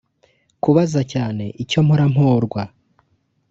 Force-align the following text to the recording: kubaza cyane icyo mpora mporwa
kubaza 0.63 1.01
cyane 1.13 1.45
icyo 1.63 1.79
mpora 1.85 2.05
mporwa 2.13 2.63